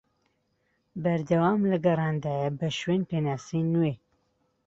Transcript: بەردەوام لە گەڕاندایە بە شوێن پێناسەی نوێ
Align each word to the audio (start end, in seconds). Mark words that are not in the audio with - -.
بەردەوام 1.03 1.61
لە 1.71 1.77
گەڕاندایە 1.85 2.49
بە 2.59 2.67
شوێن 2.79 3.01
پێناسەی 3.09 3.63
نوێ 3.73 3.93